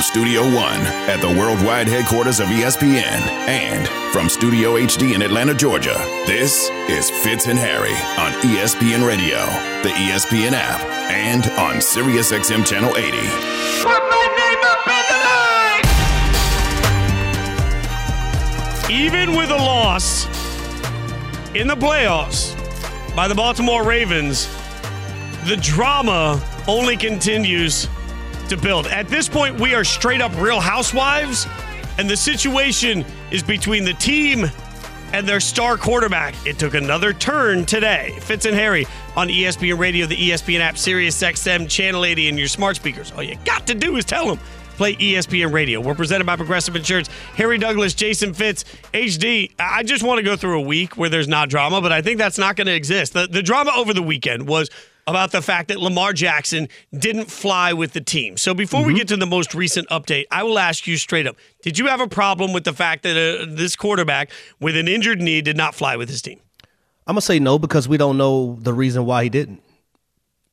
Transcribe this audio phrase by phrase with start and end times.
[0.00, 0.80] From Studio One
[1.10, 5.92] at the worldwide headquarters of ESPN and from Studio HD in Atlanta, Georgia,
[6.24, 9.36] this is Fitz and Harry on ESPN Radio,
[9.82, 13.10] the ESPN app, and on SiriusXM Channel 80.
[13.82, 15.18] Put my name up in the
[18.88, 18.90] line!
[18.90, 20.24] Even with a loss
[21.54, 22.56] in the playoffs
[23.14, 24.48] by the Baltimore Ravens,
[25.44, 27.86] the drama only continues
[28.50, 28.86] to build.
[28.88, 31.46] At this point, we are straight up real housewives,
[31.98, 34.50] and the situation is between the team
[35.12, 36.34] and their star quarterback.
[36.44, 38.16] It took another turn today.
[38.20, 38.86] Fitz and Harry
[39.16, 43.12] on ESPN Radio, the ESPN app, Sirius XM, Channel 80, and your smart speakers.
[43.12, 44.38] All you got to do is tell them.
[44.76, 45.80] Play ESPN Radio.
[45.80, 47.08] We're presented by Progressive Insurance.
[47.34, 48.64] Harry Douglas, Jason Fitz,
[48.94, 49.52] HD.
[49.58, 52.18] I just want to go through a week where there's not drama, but I think
[52.18, 53.12] that's not going to exist.
[53.12, 54.70] The, the drama over the weekend was
[55.10, 58.36] about the fact that Lamar Jackson didn't fly with the team.
[58.36, 61.36] So before we get to the most recent update, I will ask you straight up
[61.62, 65.20] Did you have a problem with the fact that uh, this quarterback with an injured
[65.20, 66.40] knee did not fly with his team?
[67.06, 69.62] I'm gonna say no because we don't know the reason why he didn't.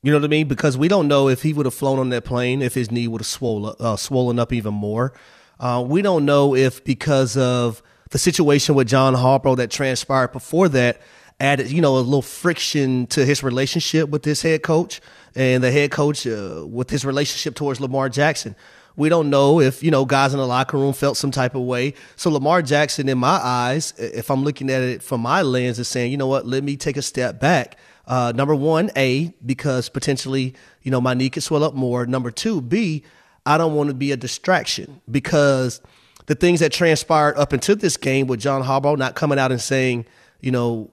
[0.02, 0.48] You know what I mean?
[0.48, 3.08] Because we don't know if he would have flown on that plane if his knee
[3.08, 5.12] would have swollen uh, swollen up even more.
[5.60, 10.68] Uh, we don't know if because of the situation with John Harbaugh that transpired before
[10.70, 11.00] that
[11.40, 15.00] added you know a little friction to his relationship with this head coach
[15.34, 18.56] and the head coach uh, with his relationship towards Lamar Jackson.
[18.96, 21.62] We don't know if you know guys in the locker room felt some type of
[21.62, 21.94] way.
[22.16, 25.86] So Lamar Jackson, in my eyes, if I'm looking at it from my lens, is
[25.86, 27.78] saying, you know what, let me take a step back.
[28.08, 32.06] Uh, number one, A, because potentially, you know, my knee could swell up more.
[32.06, 33.04] Number two, B,
[33.46, 35.80] I don't want to be a distraction because
[36.26, 39.60] the things that transpired up into this game with John Harbaugh not coming out and
[39.60, 40.06] saying,
[40.40, 40.90] you know,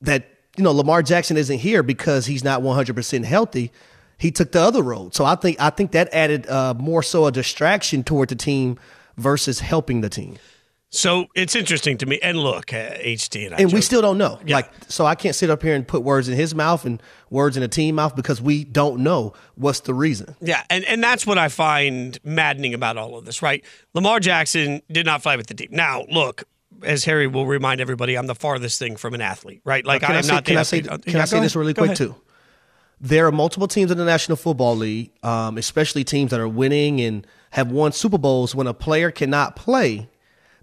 [0.00, 3.72] that, you know, Lamar Jackson isn't here because he's not 100% healthy.
[4.18, 5.14] He took the other road.
[5.14, 8.78] So I think I think that added uh, more so a distraction toward the team
[9.16, 10.36] versus helping the team.
[10.90, 12.18] So it's interesting to me.
[12.22, 14.38] And look, uh, HD and I and we still don't know.
[14.46, 14.56] Yeah.
[14.56, 17.56] Like, so I can't sit up here and put words in his mouth and words
[17.56, 20.36] in the team mouth because we don't know what's the reason.
[20.40, 23.64] Yeah, and, and that's what I find maddening about all of this, right?
[23.94, 25.68] Lamar Jackson did not fly with the team.
[25.72, 26.44] Now, look,
[26.82, 29.84] as Harry will remind everybody, I'm the farthest thing from an athlete, right?
[29.84, 30.44] Like I am say, not.
[30.44, 30.78] the Can I say?
[30.80, 31.02] athlete.
[31.04, 32.14] Can Yeah, I say this really quick too?
[33.00, 37.00] There are multiple teams in the National Football League, um, especially teams that are winning
[37.00, 38.54] and have won Super Bowls.
[38.54, 40.08] When a player cannot play,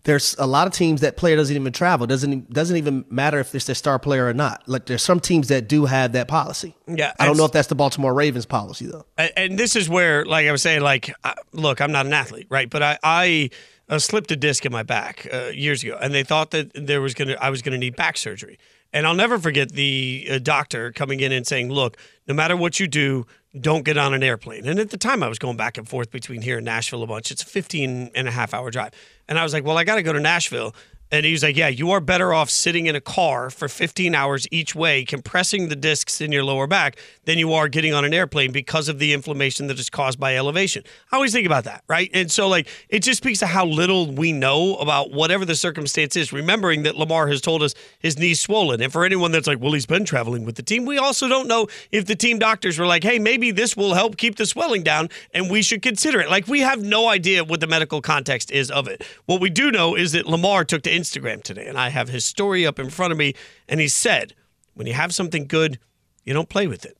[0.06, 2.08] there's a lot of teams that player doesn't even travel.
[2.08, 4.64] doesn't doesn't even matter if it's their star player or not.
[4.68, 6.76] Like there's some teams that do have that policy.
[6.88, 9.06] Yeah, I don't know if that's the Baltimore Ravens policy though.
[9.18, 11.14] And, and this is where, like I was saying, like,
[11.52, 12.70] look, I'm not an athlete, right?
[12.70, 13.50] But I, I
[13.90, 17.02] uh, slipped a disc in my back uh, years ago, and they thought that there
[17.02, 18.58] was gonna, I was gonna need back surgery.
[18.96, 22.80] And I'll never forget the uh, doctor coming in and saying, "Look, no matter what
[22.80, 23.26] you do,
[23.60, 26.12] don't get on an airplane." And at the time, I was going back and forth
[26.12, 27.32] between here and Nashville a bunch.
[27.32, 28.92] It's a 15 and a half hour drive,
[29.28, 30.76] and I was like, "Well, I got to go to Nashville."
[31.14, 34.16] And he was like, Yeah, you are better off sitting in a car for 15
[34.16, 38.04] hours each way, compressing the discs in your lower back, than you are getting on
[38.04, 40.84] an airplane because of the inflammation that is caused by elevation.
[41.12, 42.10] I always think about that, right?
[42.16, 46.16] And so, like, it just speaks to how little we know about whatever the circumstance
[46.16, 48.82] is, remembering that Lamar has told us his knee's swollen.
[48.82, 51.48] And for anyone that's like, Well, he's been traveling with the team, we also don't
[51.48, 54.82] know if the team doctors were like, Hey, maybe this will help keep the swelling
[54.82, 56.32] down and we should consider it.
[56.32, 59.06] Like, we have no idea what the medical context is of it.
[59.28, 62.26] What we do know is that Lamar took to Instagram today, and I have his
[62.26, 63.34] story up in front of me,
[63.68, 64.34] and he said,
[64.74, 65.80] When you have something good,
[66.24, 66.98] you don't play with it.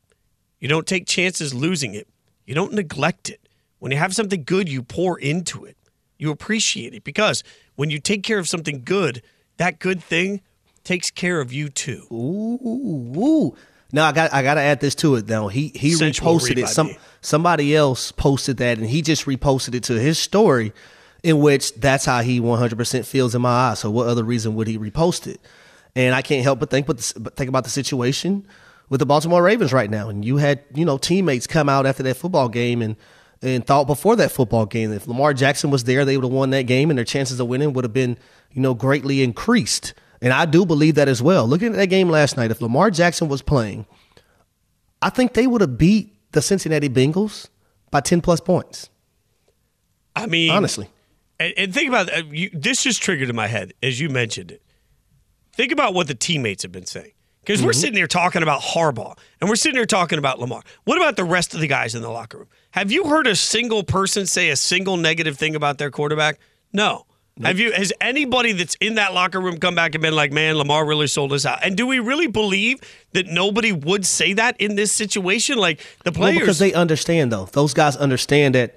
[0.60, 2.08] You don't take chances losing it.
[2.46, 3.48] You don't neglect it.
[3.78, 5.76] When you have something good, you pour into it.
[6.18, 7.42] You appreciate it because
[7.74, 9.22] when you take care of something good,
[9.56, 10.40] that good thing
[10.84, 12.06] takes care of you too.
[12.12, 13.56] Ooh, ooh.
[13.92, 15.26] Now I got I got to add this to it.
[15.26, 16.68] Though he he Sensual reposted it.
[16.68, 16.98] Some me.
[17.20, 20.72] somebody else posted that, and he just reposted it to his story,
[21.24, 23.80] in which that's how he 100 percent feels in my eyes.
[23.80, 25.40] So what other reason would he repost it?
[25.96, 28.46] And I can't help but think but, but think about the situation
[28.90, 30.08] with the Baltimore Ravens right now.
[30.10, 32.94] And you had you know teammates come out after that football game and
[33.42, 36.32] and thought before that football game that if Lamar Jackson was there, they would have
[36.32, 38.18] won that game, and their chances of winning would have been
[38.52, 39.94] you know greatly increased.
[40.20, 41.46] And I do believe that as well.
[41.46, 43.86] Looking at that game last night, if Lamar Jackson was playing,
[45.00, 47.48] I think they would have beat the Cincinnati Bengals
[47.90, 48.88] by 10 plus points.
[50.16, 50.88] I mean, Honestly.
[51.38, 52.82] And, and think about uh, you, this.
[52.82, 54.62] Just triggered in my head as you mentioned it.
[55.52, 57.12] Think about what the teammates have been saying
[57.44, 60.62] because we're sitting here talking about Harbaugh and we're sitting here talking about Lamar.
[60.84, 62.48] What about the rest of the guys in the locker room?
[62.72, 66.38] Have you heard a single person say a single negative thing about their quarterback?
[66.72, 67.06] No.
[67.42, 67.72] Have you?
[67.72, 71.08] Has anybody that's in that locker room come back and been like, "Man, Lamar really
[71.08, 71.58] sold us out"?
[71.64, 72.80] And do we really believe
[73.12, 75.58] that nobody would say that in this situation?
[75.58, 77.46] Like the Well, players, because they understand, though.
[77.46, 78.76] Those guys understand that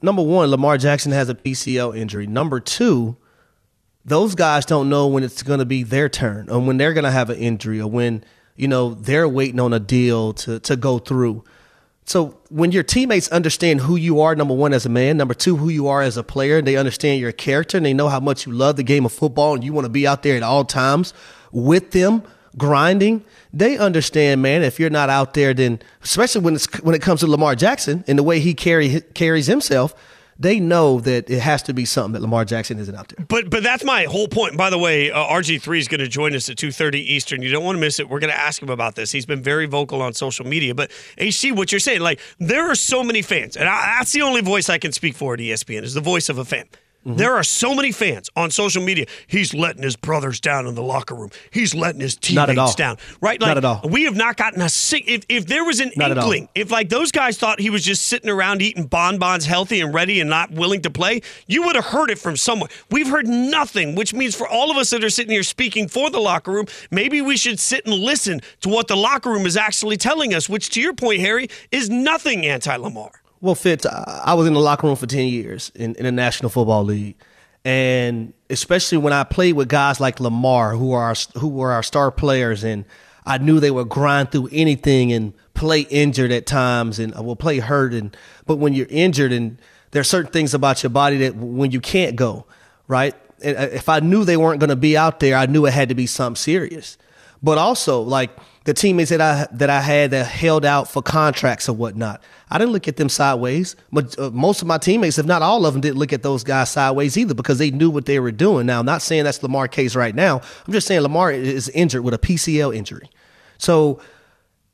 [0.00, 2.26] number one, Lamar Jackson has a PCL injury.
[2.26, 3.16] Number two,
[4.04, 7.04] those guys don't know when it's going to be their turn or when they're going
[7.04, 8.24] to have an injury or when
[8.56, 11.44] you know they're waiting on a deal to to go through.
[12.04, 15.56] So when your teammates understand who you are, number one as a man, number two
[15.56, 18.44] who you are as a player, they understand your character and they know how much
[18.44, 20.64] you love the game of football and you want to be out there at all
[20.64, 21.14] times
[21.52, 22.24] with them
[22.56, 23.24] grinding.
[23.52, 24.62] They understand, man.
[24.62, 28.04] If you're not out there, then especially when it's when it comes to Lamar Jackson
[28.06, 29.94] and the way he carry carries himself,
[30.38, 33.24] they know that it has to be something that Lamar Jackson isn't out there.
[33.26, 34.56] But but that's my whole point.
[34.56, 37.42] By the way, uh, RG3 is going to join us at 2:30 Eastern.
[37.42, 38.08] You don't want to miss it.
[38.08, 39.12] We're going to ask him about this.
[39.12, 40.74] He's been very vocal on social media.
[40.74, 44.22] But HD, what you're saying, like there are so many fans, and I, that's the
[44.22, 46.66] only voice I can speak for at ESPN is the voice of a fan.
[47.06, 47.16] Mm-hmm.
[47.16, 49.06] There are so many fans on social media.
[49.26, 51.30] He's letting his brothers down in the locker room.
[51.50, 52.96] He's letting his teammates down.
[53.20, 53.40] Right?
[53.40, 53.80] Like, not at all.
[53.88, 55.04] We have not gotten a sick.
[55.08, 58.06] If, if there was an not inkling, if like those guys thought he was just
[58.06, 61.86] sitting around eating bonbons, healthy and ready, and not willing to play, you would have
[61.86, 62.70] heard it from someone.
[62.90, 66.08] We've heard nothing, which means for all of us that are sitting here speaking for
[66.10, 69.56] the locker room, maybe we should sit and listen to what the locker room is
[69.56, 70.48] actually telling us.
[70.48, 73.21] Which, to your point, Harry, is nothing anti-Lamar.
[73.42, 76.48] Well, Fitz, I was in the locker room for ten years in, in the National
[76.48, 77.16] Football League
[77.64, 82.10] and especially when I played with guys like Lamar, who are who were our star
[82.10, 82.84] players, and
[83.24, 87.58] I knew they would grind through anything and play injured at times, and will play
[87.60, 87.94] hurt.
[87.94, 88.16] And
[88.46, 89.58] but when you're injured, and
[89.92, 92.46] there are certain things about your body that when you can't go,
[92.88, 93.14] right?
[93.44, 95.72] And uh, if I knew they weren't going to be out there, I knew it
[95.72, 96.98] had to be something serious.
[97.42, 98.30] But also, like
[98.64, 102.22] the teammates that I that I had that held out for contracts or whatnot.
[102.50, 103.74] I didn't look at them sideways.
[103.90, 106.44] But uh, most of my teammates, if not all of them, didn't look at those
[106.44, 108.66] guys sideways either because they knew what they were doing.
[108.66, 110.40] Now, I'm not saying that's Lamar case right now.
[110.66, 113.08] I'm just saying Lamar is injured with a PCL injury.
[113.58, 114.00] So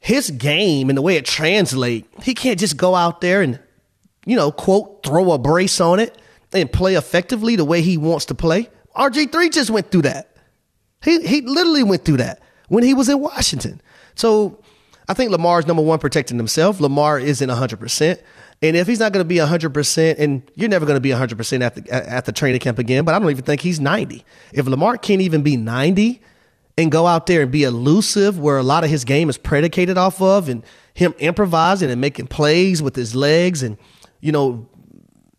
[0.01, 3.59] his game and the way it translates, he can't just go out there and,
[4.27, 6.19] you know, quote, throw a brace on it
[6.53, 8.69] and play effectively the way he wants to play.
[8.97, 10.37] RG3 just went through that.
[11.05, 13.81] He he literally went through that when he was in Washington.
[14.15, 14.59] So
[15.09, 16.81] I think Lamar's number one protecting himself.
[16.81, 18.23] Lamar isn't 100%.
[18.61, 21.63] And if he's not going to be 100%, and you're never going to be 100%
[21.63, 24.25] at the, at the training camp again, but I don't even think he's 90.
[24.53, 26.21] If Lamar can't even be 90
[26.77, 29.97] and go out there and be elusive where a lot of his game is predicated
[29.97, 30.65] off of and
[30.95, 33.79] him improvising and making plays with his legs and,
[34.21, 34.69] you know,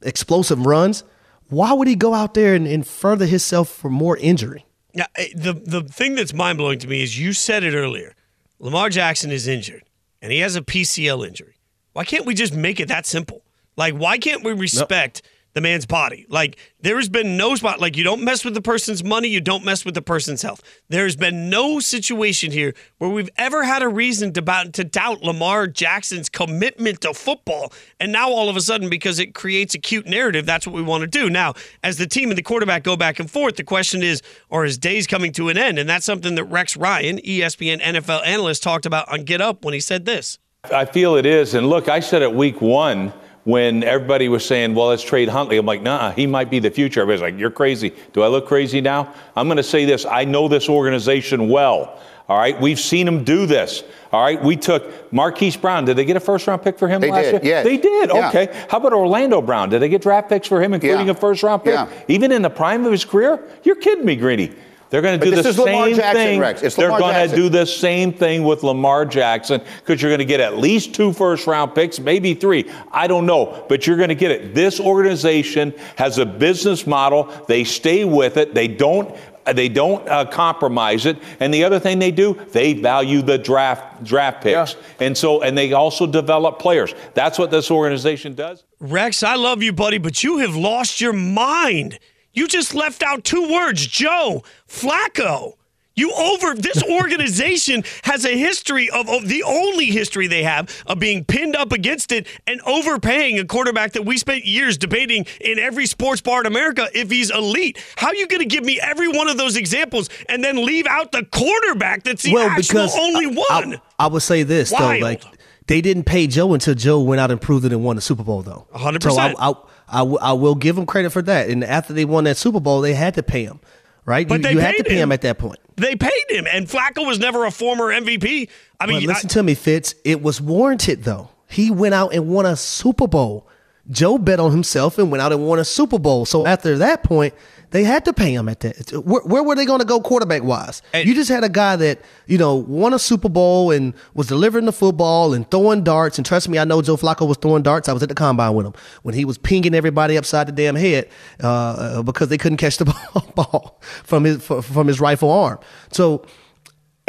[0.01, 1.03] explosive runs,
[1.49, 4.65] why would he go out there and, and further himself for more injury?
[4.93, 5.05] Yeah,
[5.35, 8.15] the the thing that's mind blowing to me is you said it earlier.
[8.59, 9.83] Lamar Jackson is injured
[10.21, 11.55] and he has a PCL injury.
[11.93, 13.43] Why can't we just make it that simple?
[13.77, 16.25] Like, why can't we respect nope the man's body.
[16.29, 17.79] Like there has been no spot.
[17.79, 20.61] Like you don't mess with the person's money, you don't mess with the person's health.
[20.89, 25.23] There's been no situation here where we've ever had a reason to, about, to doubt
[25.23, 27.73] Lamar Jackson's commitment to football.
[27.99, 30.81] And now all of a sudden, because it creates a cute narrative, that's what we
[30.81, 31.29] want to do.
[31.29, 31.53] Now,
[31.83, 34.77] as the team and the quarterback go back and forth, the question is, are his
[34.77, 35.79] days coming to an end?
[35.79, 39.73] And that's something that Rex Ryan, ESPN NFL analyst, talked about on Get Up when
[39.73, 40.37] he said this.
[40.65, 41.53] I feel it is.
[41.53, 43.13] And look, I said it week one
[43.45, 45.57] when everybody was saying, well, let's trade Huntley.
[45.57, 47.01] I'm like, nah, he might be the future.
[47.01, 47.93] Everybody's like, you're crazy.
[48.13, 49.13] Do I look crazy now?
[49.35, 50.05] I'm going to say this.
[50.05, 52.01] I know this organization well.
[52.27, 52.59] All right.
[52.61, 53.83] We've seen him do this.
[54.11, 54.41] All right.
[54.43, 55.85] We took Marquise Brown.
[55.85, 57.53] Did they get a first round pick for him they last did, year?
[57.53, 57.63] Yeah.
[57.63, 58.11] They did.
[58.13, 58.29] Yeah.
[58.29, 58.65] Okay.
[58.69, 59.69] How about Orlando Brown?
[59.69, 61.13] Did they get draft picks for him, including yeah.
[61.13, 61.73] a first round pick?
[61.73, 61.89] Yeah.
[62.07, 63.39] Even in the prime of his career?
[63.63, 64.53] You're kidding me, Greeny.
[64.89, 66.39] They're going to do the same Jackson, thing.
[66.75, 70.39] They're going to do the same thing with Lamar Jackson because you're going to get
[70.39, 72.69] at least two first round picks, maybe three.
[72.91, 74.55] I don't know, but you're going to get it.
[74.55, 77.31] This organization has a business model.
[77.47, 78.53] They stay with it.
[78.53, 79.15] They don't
[79.45, 81.17] they don't uh, compromise it.
[81.39, 84.73] And the other thing they do, they value the draft draft picks.
[84.73, 85.05] Yeah.
[85.05, 86.93] And so and they also develop players.
[87.13, 88.63] That's what this organization does.
[88.79, 91.99] Rex, I love you, buddy, but you have lost your mind.
[92.33, 95.53] You just left out two words Joe Flacco.
[95.95, 100.97] You over this organization has a history of, of, the only history they have of
[100.97, 105.59] being pinned up against it and overpaying a quarterback that we spent years debating in
[105.59, 107.77] every sports bar in America if he's elite.
[107.97, 110.87] How are you going to give me every one of those examples and then leave
[110.87, 113.75] out the quarterback that's the well, actual only one?
[113.75, 115.01] I, I, would say this Wild.
[115.01, 115.23] though, like
[115.67, 118.23] they didn't pay Joe until Joe went out and proved it and won the Super
[118.23, 118.67] Bowl though.
[118.73, 119.03] 100%.
[119.03, 119.53] So I, I,
[119.91, 121.49] I, w- I will give them credit for that.
[121.49, 123.59] And after they won that Super Bowl, they had to pay him,
[124.05, 124.27] right?
[124.27, 125.09] But you, they you had to pay him.
[125.09, 125.11] him.
[125.11, 125.59] at that point.
[125.75, 128.49] They paid him, and Flacco was never a former MVP.
[128.79, 129.95] I mean, but listen I, to me, Fitz.
[130.03, 131.29] It was warranted though.
[131.47, 133.47] He went out and won a Super Bowl.
[133.89, 136.25] Joe bet on himself and went out and won a Super Bowl.
[136.25, 137.33] So after that point,
[137.71, 138.91] they had to pay him at that.
[139.05, 140.81] Where, where were they going to go quarterback wise?
[141.05, 144.65] You just had a guy that you know won a Super Bowl and was delivering
[144.65, 146.17] the football and throwing darts.
[146.17, 147.87] And trust me, I know Joe Flacco was throwing darts.
[147.87, 150.75] I was at the combine with him when he was pinging everybody upside the damn
[150.75, 151.09] head
[151.41, 152.85] uh, because they couldn't catch the
[153.35, 155.59] ball from his from his rifle arm.
[155.91, 156.25] So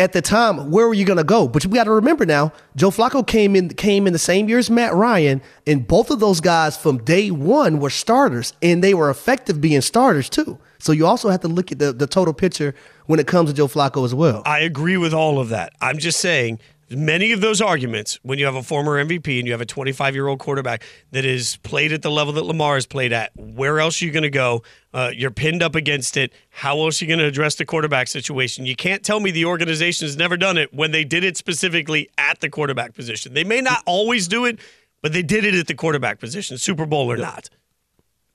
[0.00, 1.46] at the time, where were you going to go?
[1.46, 4.58] But we got to remember now, Joe Flacco came in came in the same year
[4.58, 8.94] as Matt Ryan, and both of those guys from day one were starters, and they
[8.94, 10.58] were effective being starters too.
[10.78, 12.74] So you also have to look at the, the total picture
[13.06, 14.42] when it comes to Joe Flacco as well.
[14.46, 15.74] I agree with all of that.
[15.82, 19.52] I'm just saying many of those arguments when you have a former MVP and you
[19.52, 20.82] have a 25 year old quarterback
[21.12, 24.10] that is played at the level that Lamar has played at, where else are you
[24.10, 24.62] going to go?
[24.92, 26.32] Uh, you're pinned up against it.
[26.50, 28.66] How else are you going to address the quarterback situation?
[28.66, 32.08] You can't tell me the organization has never done it when they did it specifically
[32.18, 33.34] at the quarterback position.
[33.34, 34.58] They may not always do it,
[35.02, 37.48] but they did it at the quarterback position, Super Bowl or not.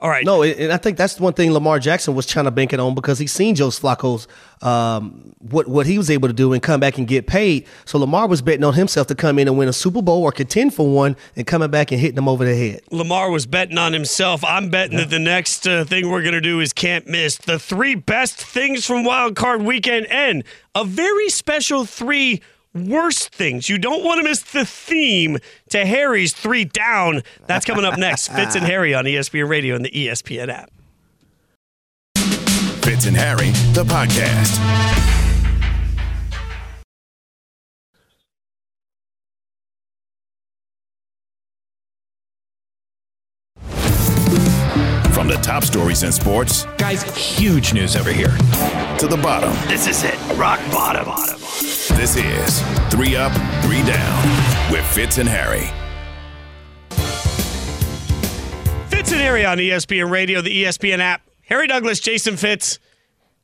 [0.02, 0.26] All right.
[0.26, 2.82] No, and I think that's the one thing Lamar Jackson was trying to bank it
[2.82, 4.28] on because he's seen Joe Flacco's
[4.62, 7.66] um, what what he was able to do and come back and get paid.
[7.86, 10.34] So Lamar was betting on himself to come in and win a Super Bowl or
[10.34, 12.82] contend for one, and coming back and hitting them over the head.
[12.92, 14.44] Lamar was betting on himself.
[14.44, 15.06] I'm betting yeah.
[15.06, 18.86] that the next uh, thing we're gonna do is can't miss the three best things
[18.86, 20.44] from Wild Card Weekend and
[20.76, 22.42] a very special three
[22.76, 23.70] worst things.
[23.70, 25.38] You don't want to miss the theme
[25.70, 27.24] to Harry's three down.
[27.48, 28.28] That's coming up next.
[28.28, 30.72] Fitz and Harry on ESPN Radio and the ESPN app.
[32.84, 34.60] Fitz and Harry, the podcast.
[45.14, 48.30] From the top stories in sports, guys, huge news over here.
[49.00, 50.16] To the bottom, this is it.
[50.38, 51.06] Rock bottom.
[51.06, 51.40] bottom.
[51.96, 52.62] This is
[52.92, 53.32] Three Up,
[53.64, 55.72] Three Down with Fitz and Harry.
[58.90, 61.22] Fitz and Harry on ESPN Radio, the ESPN app.
[61.44, 62.80] Harry Douglas, Jason Fitz.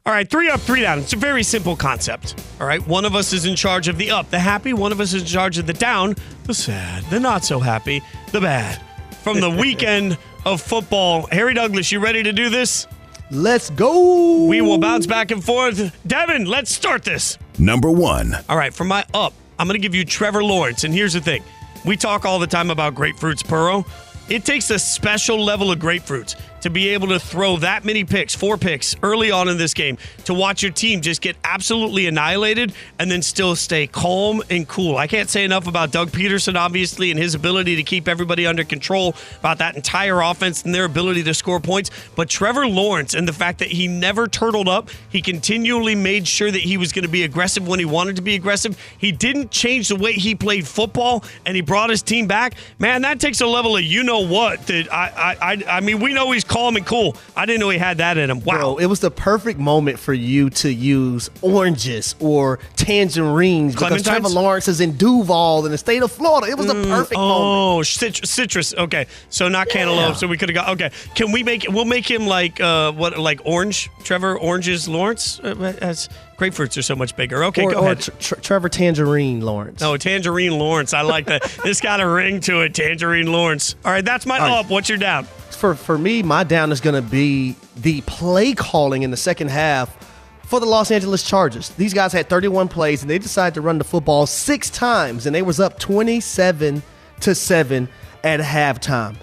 [0.05, 0.99] All right, three up, three down.
[0.99, 2.43] It's a very simple concept.
[2.59, 4.73] All right, one of us is in charge of the up, the happy.
[4.73, 8.03] One of us is in charge of the down, the sad, the not so happy,
[8.31, 8.81] the bad.
[9.23, 12.85] From the weekend of football, Harry Douglas, you ready to do this?
[13.31, 14.43] Let's go.
[14.43, 15.95] We will bounce back and forth.
[16.05, 17.37] Devin, let's start this.
[17.57, 18.35] Number one.
[18.49, 20.83] All right, for my up, I'm going to give you Trevor Lawrence.
[20.83, 21.41] And here's the thing
[21.85, 23.85] we talk all the time about grapefruits, Puro.
[24.27, 28.35] It takes a special level of grapefruits to be able to throw that many picks,
[28.35, 32.73] four picks early on in this game, to watch your team just get absolutely annihilated
[32.99, 34.97] and then still stay calm and cool.
[34.97, 38.63] I can't say enough about Doug Pederson, obviously, and his ability to keep everybody under
[38.63, 41.89] control, about that entire offense and their ability to score points.
[42.15, 46.51] But Trevor Lawrence and the fact that he never turtled up, he continually made sure
[46.51, 48.77] that he was going to be aggressive when he wanted to be aggressive.
[48.97, 52.55] He didn't change the way he played football and he brought his team back.
[52.79, 55.99] Man, that takes a level of you know what that I I I, I mean,
[55.99, 57.15] we know he's calm and cool.
[57.35, 58.41] I didn't know he had that in him.
[58.41, 58.57] Wow.
[58.57, 64.29] Bro, it was the perfect moment for you to use oranges or tangerines because Trevor
[64.29, 66.51] Lawrence is in Duval in the state of Florida.
[66.51, 67.79] It was mm, a perfect oh, moment.
[67.79, 68.73] Oh, citrus.
[68.73, 69.07] Okay.
[69.29, 69.73] So not yeah.
[69.73, 70.17] cantaloupe.
[70.17, 70.91] So we could have got Okay.
[71.15, 73.89] Can we make we'll make him like uh what like orange?
[74.03, 75.39] Trevor Oranges Lawrence?
[75.39, 77.43] Uh, as grapefruits are so much bigger.
[77.45, 78.01] Okay, or, go ahead.
[78.01, 79.81] Tr- Trevor Tangerine Lawrence.
[79.81, 80.93] Oh, Tangerine Lawrence.
[80.93, 81.43] I like that.
[81.63, 82.73] this got a ring to it.
[82.73, 83.75] Tangerine Lawrence.
[83.85, 84.65] All right, that's my All up.
[84.65, 84.71] Right.
[84.71, 85.27] What's your down?
[85.61, 89.51] For for me, my down is going to be the play calling in the second
[89.51, 89.95] half
[90.43, 91.69] for the Los Angeles Chargers.
[91.69, 95.35] These guys had 31 plays and they decided to run the football six times and
[95.35, 96.81] they was up 27
[97.21, 97.87] to 7
[98.23, 99.15] at halftime.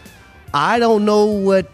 [0.54, 1.68] I don't know what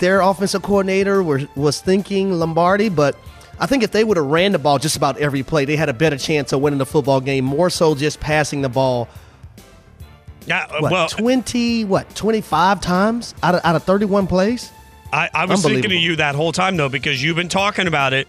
[0.00, 3.16] their offensive coordinator was, was thinking, Lombardi, but
[3.60, 5.88] I think if they would have ran the ball just about every play, they had
[5.88, 9.08] a better chance of winning the football game, more so just passing the ball
[10.46, 14.26] yeah, uh, what, well, twenty what twenty five times out of out of thirty one
[14.26, 14.72] plays.
[15.12, 18.12] I, I was thinking of you that whole time though because you've been talking about
[18.12, 18.28] it.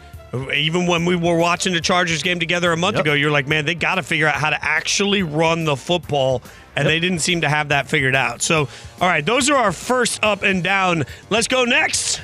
[0.56, 3.04] Even when we were watching the Chargers game together a month yep.
[3.04, 6.42] ago, you're like, man, they got to figure out how to actually run the football,
[6.78, 6.92] and yep.
[6.92, 8.42] they didn't seem to have that figured out.
[8.42, 8.70] So,
[9.02, 11.04] all right, those are our first up and down.
[11.30, 12.22] Let's go next.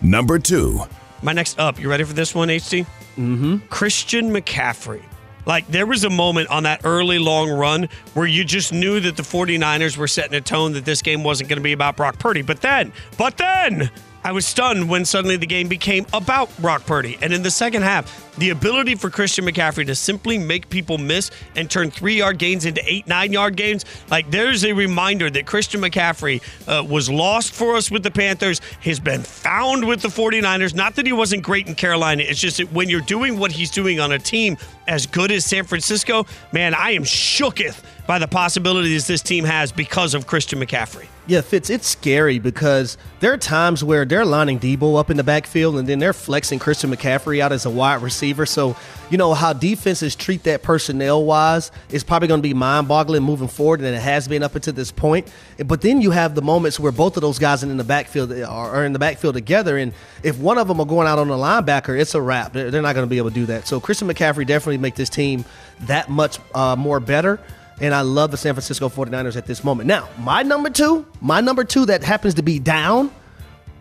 [0.00, 0.80] Number two.
[1.22, 1.78] My next up.
[1.78, 2.86] You ready for this one, HD?
[3.18, 3.58] Mm-hmm.
[3.68, 5.02] Christian McCaffrey.
[5.50, 9.16] Like there was a moment on that early long run where you just knew that
[9.16, 12.20] the 49ers were setting a tone that this game wasn't going to be about Brock
[12.20, 12.42] Purdy.
[12.42, 13.90] But then, but then
[14.22, 17.18] I was stunned when suddenly the game became about Brock Purdy.
[17.22, 21.30] And in the second half, the ability for Christian McCaffrey to simply make people miss
[21.56, 25.46] and turn three yard gains into eight, nine yard gains, like there's a reminder that
[25.46, 30.08] Christian McCaffrey uh, was lost for us with the Panthers, has been found with the
[30.08, 30.74] 49ers.
[30.74, 33.70] Not that he wasn't great in Carolina, it's just that when you're doing what he's
[33.70, 38.28] doing on a team as good as San Francisco, man, I am shooketh by the
[38.28, 41.06] possibilities this team has because of Christian McCaffrey.
[41.30, 45.22] Yeah, Fitz, it's scary because there are times where they're lining Deebo up in the
[45.22, 48.44] backfield and then they're flexing Christian McCaffrey out as a wide receiver.
[48.46, 48.74] So,
[49.10, 53.22] you know, how defenses treat that personnel wise is probably going to be mind boggling
[53.22, 55.32] moving forward, and it has been up until this point.
[55.64, 58.84] But then you have the moments where both of those guys in the backfield are
[58.84, 59.78] in the backfield together.
[59.78, 59.92] And
[60.24, 62.54] if one of them are going out on a linebacker, it's a wrap.
[62.54, 63.68] They're not going to be able to do that.
[63.68, 65.44] So, Christian McCaffrey definitely make this team
[65.82, 67.38] that much uh, more better
[67.80, 69.86] and I love the San Francisco 49ers at this moment.
[69.86, 73.10] Now, my number two, my number two that happens to be down,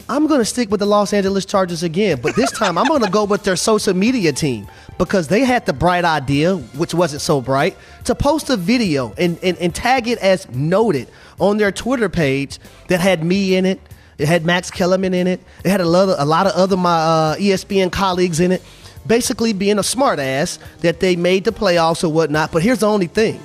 [0.07, 3.03] I'm going to stick with the Los Angeles Chargers again, but this time I'm going
[3.03, 7.21] to go with their social media team because they had the bright idea, which wasn't
[7.21, 11.71] so bright, to post a video and, and, and tag it as noted on their
[11.71, 13.79] Twitter page that had me in it.
[14.17, 15.41] It had Max Kellerman in it.
[15.63, 18.63] It had a lot of, a lot of other my uh, ESPN colleagues in it.
[19.05, 22.51] Basically, being a smartass that they made the playoffs or whatnot.
[22.51, 23.39] But here's the only thing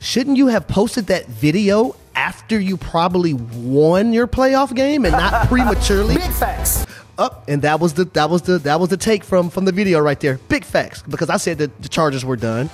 [0.00, 5.46] shouldn't you have posted that video after you probably won your playoff game and not
[5.48, 6.16] prematurely?
[6.16, 6.86] Big facts.
[7.18, 9.72] Up, and that was the that was the that was the take from from the
[9.72, 10.38] video right there.
[10.48, 12.70] Big facts because I said that the Chargers were done.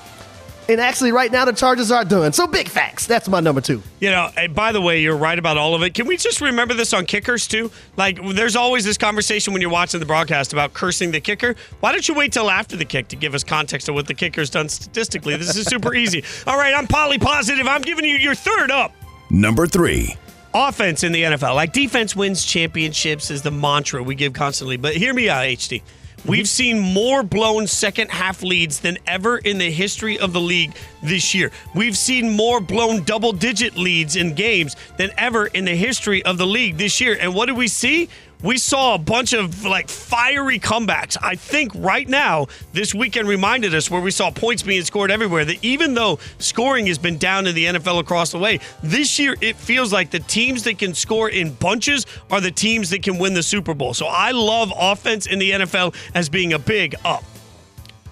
[0.69, 2.33] And actually, right now, the Chargers are done.
[2.33, 3.07] So, big facts.
[3.07, 3.83] That's my number two.
[4.01, 5.95] You know, and by the way, you're right about all of it.
[5.95, 7.71] Can we just remember this on kickers, too?
[7.97, 11.55] Like, there's always this conversation when you're watching the broadcast about cursing the kicker.
[11.81, 14.15] Why don't you wait till after the kick to give us context of what the
[14.15, 15.37] kicker's done statistically?
[15.37, 16.25] This is super easy.
[16.49, 17.67] All right, I'm poly positive.
[17.69, 18.93] I'm giving you your third up.
[19.31, 20.17] Number three.
[20.53, 21.55] Offense in the NFL.
[21.55, 24.77] Like, defense wins championships is the mantra we give constantly.
[24.77, 25.83] But hear me out, HD.
[26.25, 30.75] We've seen more blown second half leads than ever in the history of the league
[31.03, 31.53] this year.
[31.75, 36.39] We've seen more blown double digit leads in games than ever in the history of
[36.39, 37.17] the league this year.
[37.21, 38.09] And what did we see?
[38.43, 41.17] We saw a bunch of like fiery comebacks.
[41.23, 45.45] I think right now, this weekend reminded us where we saw points being scored everywhere
[45.45, 49.37] that even though scoring has been down in the NFL across the way, this year
[49.41, 53.19] it feels like the teams that can score in bunches are the teams that can
[53.19, 53.95] win the Super Bowl.
[53.95, 57.25] So I love offense in the NFL as being a big up.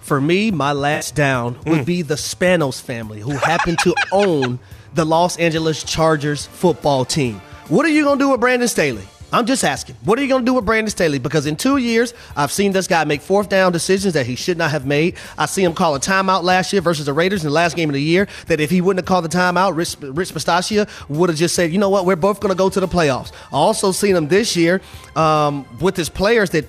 [0.01, 1.87] For me, my last down would mm.
[1.87, 4.59] be the Spanos family, who happen to own
[4.95, 7.41] the Los Angeles Chargers football team.
[7.69, 9.05] What are you going to do with Brandon Staley?
[9.35, 11.19] I'm just asking, what are you going to do with Brandon Staley?
[11.19, 14.57] Because in two years, I've seen this guy make fourth down decisions that he should
[14.57, 15.17] not have made.
[15.37, 17.89] I see him call a timeout last year versus the Raiders in the last game
[17.89, 18.29] of the year.
[18.47, 21.73] That if he wouldn't have called the timeout, Rich, Rich Bisaccia would have just said,
[21.73, 23.33] you know what, we're both going to go to the playoffs.
[23.53, 24.81] I also seen him this year
[25.17, 26.69] um, with his players that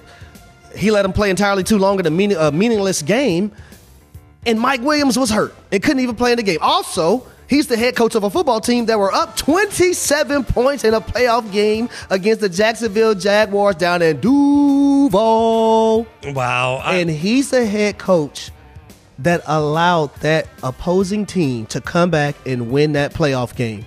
[0.76, 3.52] he let them play entirely too long in a, a meaningless game.
[4.48, 6.60] And Mike Williams was hurt and couldn't even play in the game.
[6.62, 10.94] Also, He's the head coach of a football team that were up 27 points in
[10.94, 16.08] a playoff game against the Jacksonville Jaguars down in Duval.
[16.34, 16.82] Wow.
[16.84, 18.52] I- and he's the head coach
[19.20, 23.86] that allowed that opposing team to come back and win that playoff game.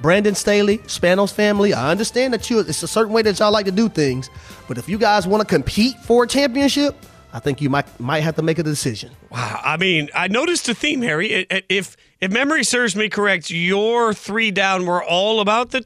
[0.00, 3.64] Brandon Staley, Spanos family, I understand that you it's a certain way that y'all like
[3.66, 4.28] to do things,
[4.68, 6.94] but if you guys want to compete for a championship,
[7.32, 9.10] I think you might might have to make a decision.
[9.30, 9.60] Wow.
[9.64, 11.46] I mean, I noticed a theme, Harry.
[11.68, 15.84] If if memory serves me correct, your three down were all about the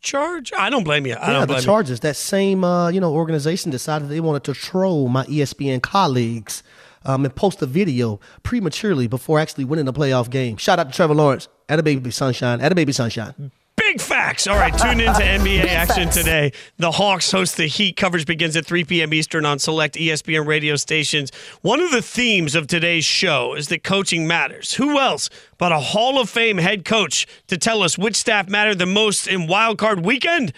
[0.00, 0.52] charge.
[0.52, 1.14] I don't blame you.
[1.14, 2.00] I yeah, the Chargers.
[2.00, 6.62] That same uh, you know organization decided they wanted to troll my ESPN colleagues
[7.06, 10.58] um, and post a video prematurely before actually winning the playoff game.
[10.58, 11.48] Shout out to Trevor Lawrence.
[11.70, 12.60] At a baby sunshine.
[12.60, 13.50] At a baby sunshine.
[13.88, 14.46] Big facts.
[14.46, 16.16] All right, tune into NBA action facts.
[16.16, 16.52] today.
[16.76, 17.96] The Hawks host the Heat.
[17.96, 19.14] Coverage begins at 3 p.m.
[19.14, 21.30] Eastern on select ESPN radio stations.
[21.62, 24.74] One of the themes of today's show is that coaching matters.
[24.74, 28.78] Who else but a Hall of Fame head coach to tell us which staff mattered
[28.78, 30.52] the most in Wild Card Weekend?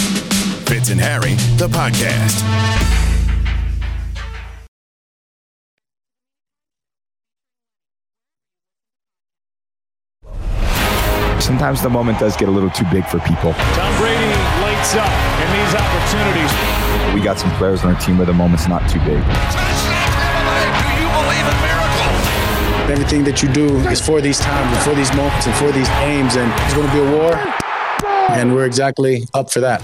[0.00, 2.67] Fitz and Harry, the podcast.
[11.48, 13.54] Sometimes the moment does get a little too big for people.
[13.54, 14.28] Tom Brady
[14.60, 15.08] lights up
[15.40, 16.52] in these opportunities.
[17.14, 19.16] We got some players on our team where the moment's not too big.
[22.90, 25.88] Everything that you do is for these times and for these moments and for these
[26.04, 27.32] games, and it's going to be a war,
[28.36, 29.80] and we're exactly up for that.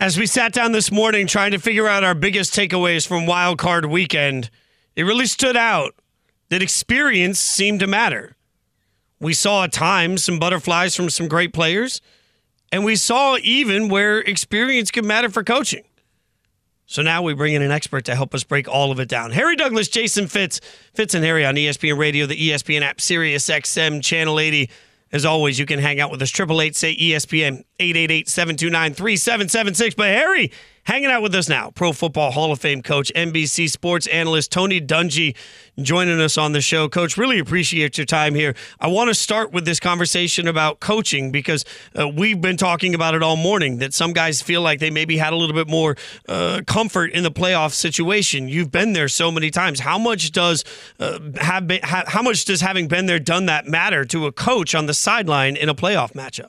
[0.00, 3.58] As we sat down this morning trying to figure out our biggest takeaways from Wild
[3.58, 4.48] Card Weekend,
[4.94, 5.92] it really stood out
[6.50, 8.36] that experience seemed to matter.
[9.18, 12.00] We saw at times some butterflies from some great players,
[12.70, 15.82] and we saw even where experience could matter for coaching.
[16.86, 19.32] So now we bring in an expert to help us break all of it down.
[19.32, 20.60] Harry Douglas, Jason Fitz,
[20.94, 24.70] Fitz and Harry on ESPN Radio, the ESPN app, Sirius XM, Channel 80.
[25.10, 26.28] As always, you can hang out with us.
[26.30, 29.96] Triple eight say ESPN 888-729-3776.
[29.96, 30.52] But Harry,
[30.88, 34.80] hanging out with us now, Pro Football Hall of Fame coach, NBC sports analyst Tony
[34.80, 35.36] Dungy
[35.78, 36.88] joining us on the show.
[36.88, 38.54] Coach, really appreciate your time here.
[38.80, 43.14] I want to start with this conversation about coaching because uh, we've been talking about
[43.14, 45.94] it all morning that some guys feel like they maybe had a little bit more
[46.26, 48.48] uh, comfort in the playoff situation.
[48.48, 49.80] You've been there so many times.
[49.80, 50.64] How much does
[50.98, 54.32] uh, have been, how, how much does having been there done that matter to a
[54.32, 56.48] coach on the sideline in a playoff matchup?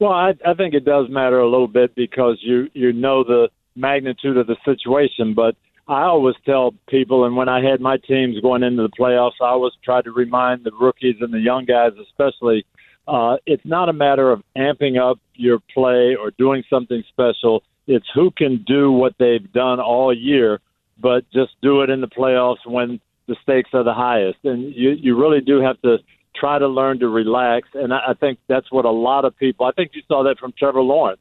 [0.00, 3.48] Well, I, I think it does matter a little bit because you you know the
[3.74, 5.34] magnitude of the situation.
[5.34, 5.56] But
[5.88, 9.48] I always tell people, and when I had my teams going into the playoffs, I
[9.48, 12.64] always try to remind the rookies and the young guys, especially,
[13.08, 17.62] uh, it's not a matter of amping up your play or doing something special.
[17.86, 20.60] It's who can do what they've done all year,
[21.00, 24.38] but just do it in the playoffs when the stakes are the highest.
[24.44, 25.98] And you you really do have to
[26.38, 27.68] try to learn to relax.
[27.74, 29.66] And I, I think that's what a lot of people.
[29.66, 31.20] I think you saw that from Trevor Lawrence,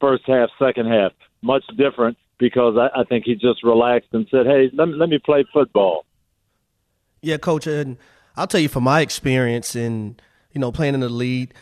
[0.00, 4.46] first half, second half, much different because I, I think he just relaxed and said,
[4.46, 6.04] "Hey, let me, let me play football."
[7.20, 7.96] Yeah, coach, and
[8.36, 10.16] I'll tell you from my experience in
[10.52, 11.54] you know playing in the league.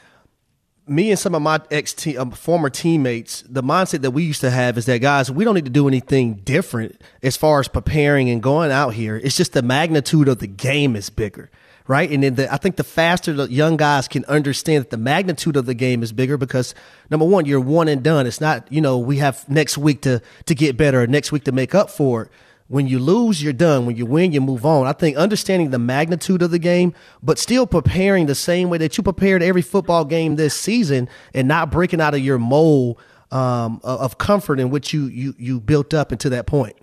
[0.88, 4.40] Me and some of my ex team, um, former teammates, the mindset that we used
[4.42, 7.66] to have is that guys, we don't need to do anything different as far as
[7.66, 9.16] preparing and going out here.
[9.16, 11.50] It's just the magnitude of the game is bigger
[11.86, 12.10] right?
[12.10, 15.56] And then the, I think the faster the young guys can understand that the magnitude
[15.56, 16.74] of the game is bigger because
[17.10, 18.26] number one, you're one and done.
[18.26, 21.44] It's not, you know, we have next week to to get better or next week
[21.44, 22.30] to make up for it.
[22.68, 23.86] When you lose, you're done.
[23.86, 24.88] When you win, you move on.
[24.88, 28.96] I think understanding the magnitude of the game, but still preparing the same way that
[28.98, 33.80] you prepared every football game this season and not breaking out of your mold um,
[33.84, 36.76] of comfort in which you, you, you built up into that point.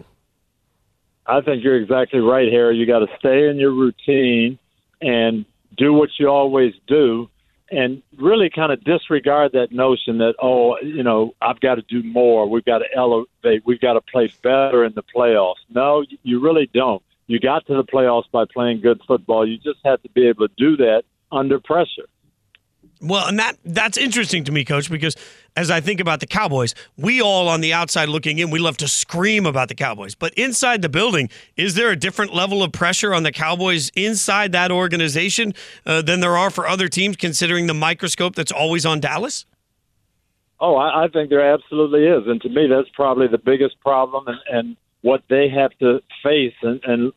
[1.26, 2.78] I think you're exactly right, Harry.
[2.78, 4.60] You got to stay in your routine
[5.04, 5.46] and
[5.78, 7.30] do what you always do
[7.70, 12.04] and really kind of disregard that notion that oh you know I've got to do
[12.04, 12.48] more.
[12.48, 13.64] We've got to elevate.
[13.66, 15.64] We've got to play better in the playoffs.
[15.70, 17.04] No you really don't.
[17.28, 19.48] You got to the playoffs by playing good football.
[19.48, 22.08] You just have to be able to do that under pressure
[23.04, 25.16] well, and that that's interesting to me, Coach, because
[25.56, 28.78] as I think about the Cowboys, we all on the outside looking in, we love
[28.78, 30.16] to scream about the Cowboys.
[30.16, 34.54] But inside the building, is there a different level of pressure on the Cowboys inside
[34.54, 35.54] that organization
[35.86, 39.46] uh, than there are for other teams, considering the microscope that's always on Dallas?
[40.60, 44.28] Oh, I, I think there absolutely is, and to me, that's probably the biggest problem,
[44.28, 47.12] and, and what they have to face and, and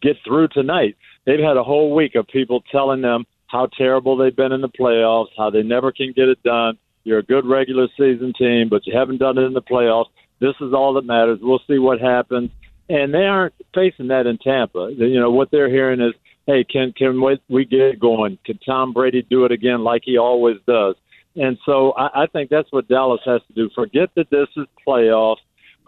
[0.00, 0.96] get through tonight.
[1.26, 4.68] They've had a whole week of people telling them how terrible they've been in the
[4.68, 6.78] playoffs, how they never can get it done.
[7.04, 10.08] You're a good regular season team, but you haven't done it in the playoffs.
[10.40, 11.38] This is all that matters.
[11.40, 12.50] We'll see what happens.
[12.88, 14.90] And they aren't facing that in Tampa.
[14.96, 16.14] You know what they're hearing is,
[16.46, 18.38] "Hey, can can we, get going?
[18.44, 20.96] Can Tom Brady do it again like he always does?"
[21.36, 23.70] And so I, I think that's what Dallas has to do.
[23.74, 25.38] Forget that this is playoffs.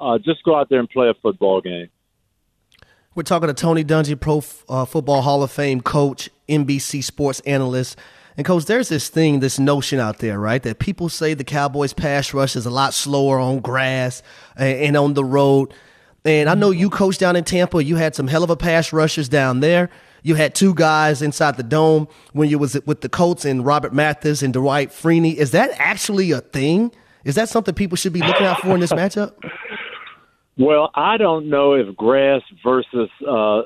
[0.01, 1.89] Uh, just go out there and play a football game.
[3.15, 7.99] We're talking to Tony Dungy, Pro uh, Football Hall of Fame coach, NBC sports analyst.
[8.37, 10.63] And coach, there's this thing, this notion out there, right?
[10.63, 14.23] That people say the Cowboys pass rush is a lot slower on grass
[14.57, 15.75] and, on the road.
[16.25, 17.83] And I know you coached down in Tampa.
[17.83, 19.91] You had some hell of a pass rushers down there.
[20.23, 23.93] You had two guys inside the dome when you was with the Colts and Robert
[23.93, 25.35] Mathis and Dwight Freeney.
[25.35, 26.93] Is that actually a thing?
[27.25, 29.35] Is that something people should be looking out for in this matchup?
[30.61, 33.63] Well, I don't know if grass versus uh,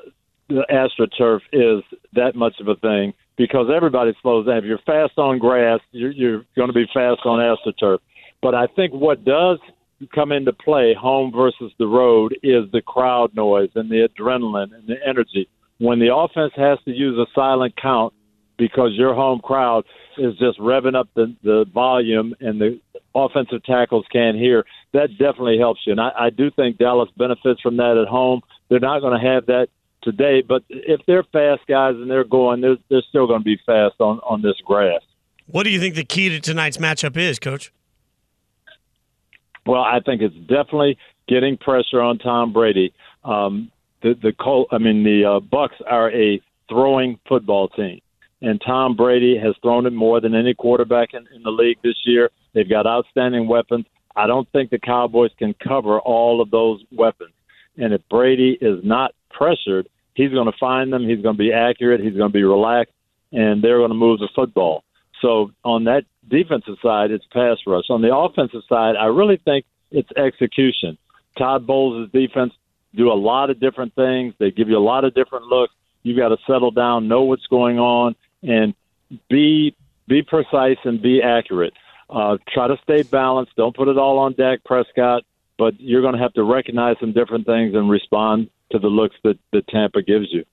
[0.49, 4.57] the AstroTurf is that much of a thing because everybody slows down.
[4.57, 7.99] If you're fast on grass, you're, you're going to be fast on AstroTurf.
[8.41, 9.59] But I think what does
[10.13, 14.87] come into play, home versus the road, is the crowd noise and the adrenaline and
[14.87, 15.47] the energy.
[15.79, 18.13] When the offense has to use a silent count
[18.57, 19.85] because your home crowd
[20.17, 22.79] is just revving up the, the volume and the
[23.15, 25.91] offensive tackles can't hear, that definitely helps you.
[25.93, 28.41] And I, I do think Dallas benefits from that at home.
[28.69, 29.67] They're not going to have that
[30.03, 33.59] today, but if they're fast guys and they're going, they're, they're still going to be
[33.65, 35.01] fast on, on this grass.
[35.47, 37.71] What do you think the key to tonight's matchup is, Coach?
[39.65, 42.93] Well, I think it's definitely getting pressure on Tom Brady.
[43.23, 48.01] Um, the the Col- I mean the uh, Bucks are a throwing football team,
[48.41, 51.95] and Tom Brady has thrown it more than any quarterback in, in the league this
[52.05, 52.29] year.
[52.53, 53.85] They've got outstanding weapons.
[54.15, 57.31] I don't think the Cowboys can cover all of those weapons.
[57.77, 61.07] And if Brady is not pressured, he's going to find them.
[61.07, 62.01] He's going to be accurate.
[62.01, 62.93] He's going to be relaxed,
[63.31, 64.83] and they're going to move the football.
[65.21, 67.85] So on that defensive side, it's pass rush.
[67.89, 70.97] On the offensive side, I really think it's execution.
[71.37, 72.53] Todd Bowles' defense
[72.95, 74.33] do a lot of different things.
[74.37, 75.73] They give you a lot of different looks.
[76.03, 78.73] You've got to settle down, know what's going on, and
[79.29, 79.75] be
[80.07, 81.73] be precise and be accurate.
[82.09, 83.55] Uh, try to stay balanced.
[83.55, 85.23] Don't put it all on Dak Prescott,
[85.57, 89.15] but you're going to have to recognize some different things and respond to the looks
[89.23, 90.43] that, that Tampa gives you.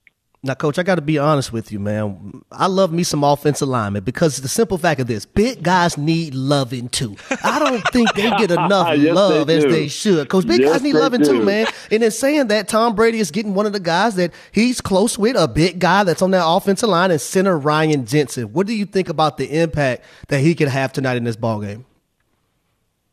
[0.43, 2.41] Now, coach, I got to be honest with you, man.
[2.51, 6.33] I love me some offensive linemen because the simple fact of this, big guys need
[6.33, 7.15] loving too.
[7.43, 10.23] I don't think they get enough yes, love they as they should.
[10.23, 11.27] Because big Yes, guys need loving do.
[11.27, 11.67] too, man.
[11.91, 15.15] And in saying that, Tom Brady is getting one of the guys that he's close
[15.15, 18.51] with, a big guy that's on that offensive line, and center Ryan Jensen.
[18.51, 21.61] What do you think about the impact that he could have tonight in this ball
[21.61, 21.85] game?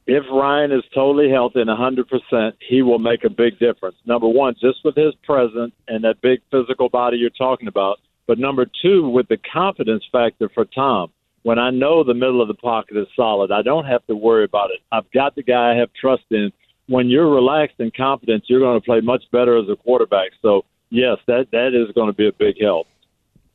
[0.08, 3.96] If Ryan is totally healthy and 100%, he will make a big difference.
[4.06, 7.98] Number one, just with his presence and that big physical body you're talking about.
[8.26, 11.12] But number two, with the confidence factor for Tom.
[11.42, 14.44] When I know the middle of the pocket is solid, I don't have to worry
[14.44, 14.80] about it.
[14.90, 16.52] I've got the guy I have trust in.
[16.88, 20.30] When you're relaxed and confident, you're going to play much better as a quarterback.
[20.40, 22.86] So, yes, that, that is going to be a big help.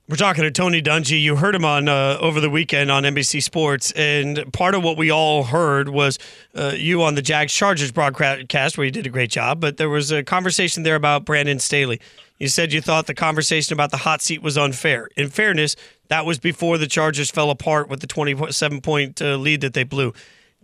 [0.10, 1.22] We're talking to Tony Dungy.
[1.22, 4.98] You heard him on uh, over the weekend on NBC Sports, and part of what
[4.98, 6.20] we all heard was
[6.56, 9.62] uh, you on the Jags Chargers broadcast, where you did a great job.
[9.62, 12.02] But there was a conversation there about Brandon Staley.
[12.38, 15.08] You said you thought the conversation about the hot seat was unfair.
[15.16, 15.78] In fairness,
[16.10, 19.86] that was before the Chargers fell apart with the twenty-seven point uh, lead that they
[19.86, 20.13] blew.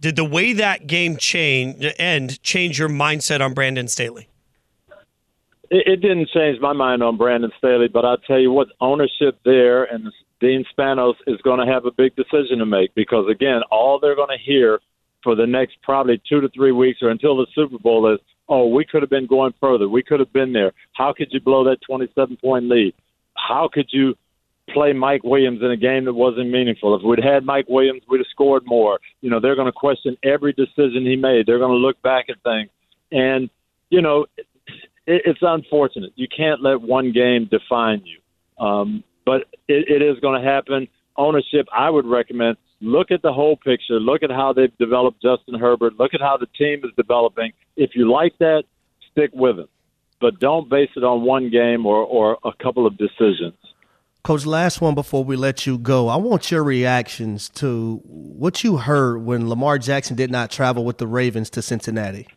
[0.02, 4.29] Did the way that game change end change your mindset on Brandon Staley?
[5.70, 9.40] It, it didn't change my mind on Brandon Staley, but I'll tell you what, ownership
[9.46, 13.62] there and Dean Spanos is going to have a big decision to make because, again,
[13.72, 14.80] all they're going to hear
[15.24, 18.68] for the next probably two to three weeks or until the Super Bowl is, oh,
[18.68, 19.88] we could have been going further.
[19.90, 20.72] We could have been there.
[20.94, 22.94] How could you blow that 27 point lead?
[23.36, 24.16] How could you
[24.74, 26.96] play Mike Williams in a game that wasn't meaningful?
[26.96, 29.00] If we'd had Mike Williams, we'd have scored more.
[29.22, 31.46] You know, they're going to question every decision he made.
[31.46, 32.70] They're going to look back at things.
[33.12, 33.50] And,
[33.90, 34.26] you know,
[35.10, 36.12] it, it's unfortunate.
[36.16, 38.20] You can't let one game define you.
[38.64, 40.88] Um, but it, it is going to happen.
[41.18, 44.00] Ownership, I would recommend look at the whole picture.
[44.00, 45.94] Look at how they've developed Justin Herbert.
[46.00, 47.52] Look at how the team is developing.
[47.76, 48.64] If you like that,
[49.12, 49.70] stick with it.
[50.22, 53.56] But don't base it on one game or, or a couple of decisions.
[54.24, 56.10] Coach, last one before we let you go.
[56.10, 60.98] I want your reactions to what you heard when Lamar Jackson did not travel with
[60.98, 62.28] the Ravens to Cincinnati.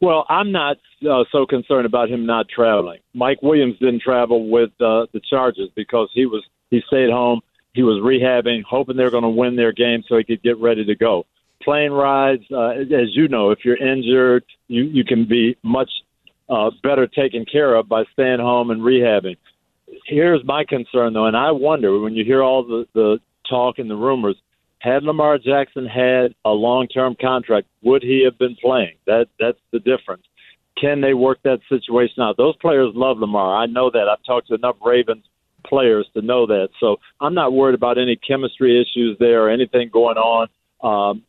[0.00, 0.76] Well, I'm not
[1.08, 3.00] uh, so concerned about him not traveling.
[3.14, 7.40] Mike Williams didn't travel with uh, the Chargers because he was he stayed home.
[7.72, 10.84] He was rehabbing, hoping they're going to win their game so he could get ready
[10.84, 11.26] to go.
[11.62, 15.90] Plane rides, uh, as you know, if you're injured, you you can be much
[16.48, 19.36] uh, better taken care of by staying home and rehabbing.
[20.04, 23.88] Here's my concern, though, and I wonder when you hear all the, the talk and
[23.88, 24.36] the rumors.
[24.86, 28.94] Had Lamar Jackson had a long-term contract, would he have been playing?
[29.06, 30.22] That that's the difference.
[30.80, 32.36] Can they work that situation out?
[32.36, 33.56] Those players love Lamar.
[33.56, 34.08] I know that.
[34.08, 35.24] I've talked to enough Ravens
[35.66, 36.68] players to know that.
[36.78, 40.48] So I'm not worried about any chemistry issues there or anything going on.
[40.84, 41.24] Um,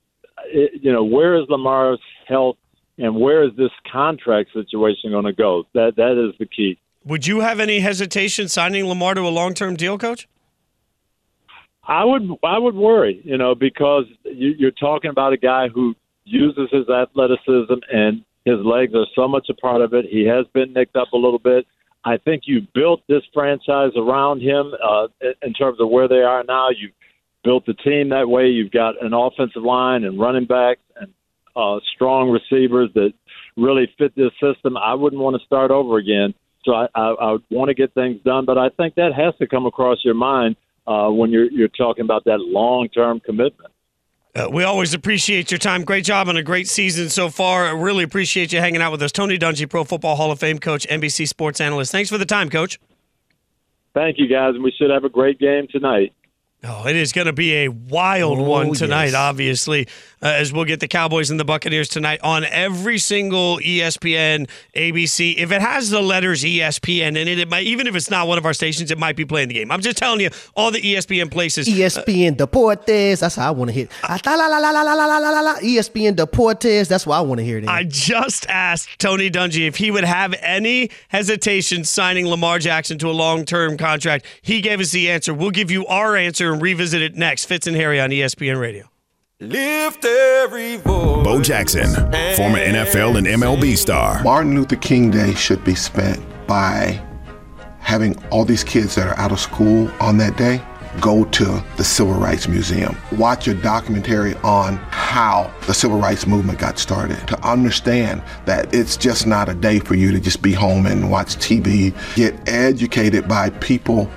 [0.45, 2.57] it, you know, where is Lamar's health
[2.99, 5.63] and where is this contract situation going to go?
[5.73, 6.77] That that is the key.
[7.05, 10.27] Would you have any hesitation signing Lamar to a long-term deal, Coach?
[11.87, 15.95] I would I would worry, you know, because you, you're talking about a guy who
[16.25, 20.05] uses his athleticism and his legs are so much a part of it.
[20.09, 21.65] He has been nicked up a little bit.
[22.03, 25.07] I think you built this franchise around him uh,
[25.41, 26.69] in terms of where they are now.
[26.69, 26.89] You
[27.43, 28.47] built the team that way.
[28.47, 31.13] You've got an offensive line and running backs and
[31.55, 33.13] uh, strong receivers that
[33.55, 34.77] really fit this system.
[34.77, 36.33] I wouldn't want to start over again.
[36.63, 39.33] So I, I, I would want to get things done, but I think that has
[39.39, 40.55] to come across your mind
[40.87, 43.71] uh, when you're you're talking about that long term commitment.
[44.35, 45.83] Uh, we always appreciate your time.
[45.83, 47.65] Great job on a great season so far.
[47.65, 49.11] I really appreciate you hanging out with us.
[49.11, 51.91] Tony Dungy, Pro Football Hall of Fame coach, NBC sports analyst.
[51.91, 52.79] Thanks for the time, coach.
[53.95, 56.13] Thank you, guys, and we should have a great game tonight.
[56.63, 59.15] Oh, it is going to be a wild Oh, one tonight, yes.
[59.15, 59.87] obviously,
[60.21, 65.35] uh, as we'll get the Cowboys and the Buccaneers tonight on every single ESPN, ABC.
[65.37, 68.37] If it has the letters ESPN in it, it might, even if it's not one
[68.37, 69.71] of our stations, it might be playing the game.
[69.71, 71.67] I'm just telling you, all the ESPN places.
[71.67, 73.19] ESPN uh, Deportes.
[73.19, 73.91] That's how I want to hit.
[74.03, 76.87] Uh, ESPN Deportes.
[76.87, 77.67] That's why I want to hear it.
[77.67, 83.09] I just asked Tony Dungy if he would have any hesitation signing Lamar Jackson to
[83.09, 84.25] a long term contract.
[84.41, 85.33] He gave us the answer.
[85.33, 87.45] We'll give you our answer and revisit it next.
[87.45, 88.89] Fitz and Harry on ESPN Radio.
[89.39, 91.23] Lift every voice.
[91.23, 91.93] Bo Jackson,
[92.35, 94.23] former NFL and MLB star.
[94.23, 97.01] Martin Luther King Day should be spent by
[97.79, 100.61] having all these kids that are out of school on that day
[100.99, 102.97] go to the Civil Rights Museum.
[103.11, 108.71] Watch a documentary on how how the civil rights movement got started, to understand that
[108.71, 111.91] it's just not a day for you to just be home and watch TV.
[112.15, 114.11] Get educated by people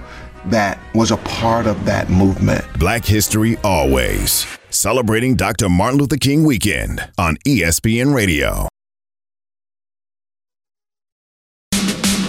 [0.46, 2.64] that was a part of that movement.
[2.78, 4.60] Black History Always.
[4.70, 5.68] Celebrating Dr.
[5.68, 8.68] Martin Luther King weekend on ESPN Radio.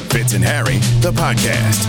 [0.09, 1.87] Fitz and Harry, the podcast.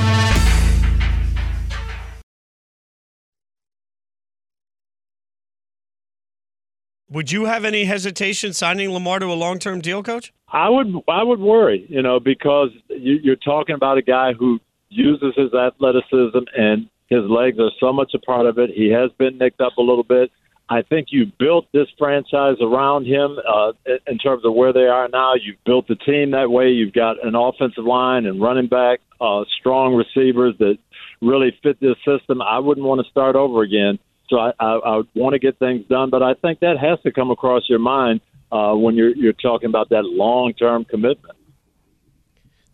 [7.11, 10.33] Would you have any hesitation signing Lamar to a long-term deal, Coach?
[10.49, 10.95] I would.
[11.09, 15.53] I would worry, you know, because you, you're talking about a guy who uses his
[15.55, 18.71] athleticism and his legs are so much a part of it.
[18.75, 20.31] He has been nicked up a little bit.
[20.73, 23.73] I think you built this franchise around him uh,
[24.07, 25.35] in terms of where they are now.
[25.35, 26.71] You've built the team that way.
[26.71, 30.79] You've got an offensive line and running back, uh, strong receivers that
[31.21, 32.41] really fit this system.
[32.41, 33.99] I wouldn't want to start over again.
[34.31, 37.13] So I, I, I want to get things done, but I think that has to
[37.13, 41.37] come across your mind uh, when you're you're talking about that long term commitment.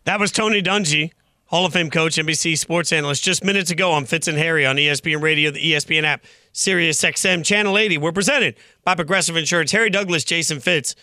[0.05, 1.11] That was Tony Dungy,
[1.49, 4.77] Hall of Fame coach, NBC sports analyst, just minutes ago on Fitz and Harry on
[4.77, 7.97] ESPN Radio, the ESPN app, Sirius XM, Channel 80.
[7.97, 9.73] We're presented by Progressive Insurance.
[9.73, 10.95] Harry Douglas, Jason Fitz.